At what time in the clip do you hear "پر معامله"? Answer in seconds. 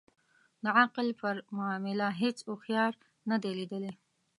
1.21-2.07